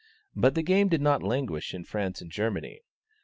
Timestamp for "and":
2.21-2.31